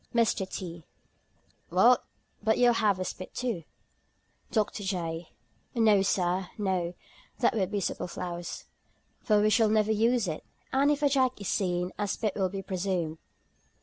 MR. 0.15 0.49
T. 0.49 0.83
"Well, 1.69 2.01
but 2.41 2.57
you'll 2.57 2.73
have 2.73 2.99
a 2.99 3.05
spit 3.05 3.35
too." 3.35 3.65
DR. 4.49 4.65
J. 4.71 5.29
"No, 5.75 6.01
Sir, 6.01 6.47
no; 6.57 6.95
that 7.37 7.53
would 7.53 7.69
be 7.69 7.79
superfluous; 7.81 8.65
for 9.19 9.39
we 9.39 9.51
shall 9.51 9.69
never 9.69 9.91
use 9.91 10.27
it; 10.27 10.43
and 10.73 10.89
if 10.89 11.03
a 11.03 11.07
jack 11.09 11.39
is 11.39 11.49
seen, 11.49 11.91
a 11.99 12.07
spit 12.07 12.33
will 12.35 12.49
be 12.49 12.63
presumed." 12.63 13.19